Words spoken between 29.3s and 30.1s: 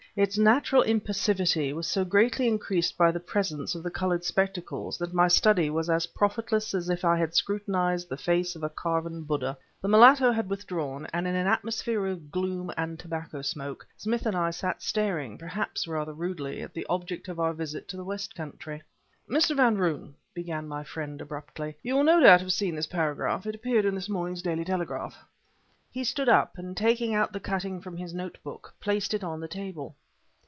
the table.